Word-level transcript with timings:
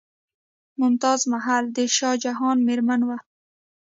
ممتاز 0.79 1.21
محل 1.31 1.65
د 1.75 1.77
شاه 1.97 2.15
جهان 2.25 2.57
میرمن 2.67 3.01
وه. 3.07 3.17